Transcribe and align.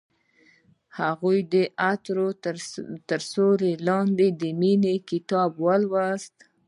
هغې 0.99 1.37
د 1.53 1.55
عطر 1.89 2.17
تر 3.09 3.17
سیوري 3.31 3.73
لاندې 3.87 4.27
د 4.41 4.41
مینې 4.59 4.95
کتاب 5.09 5.51
ولوست. 5.65 6.35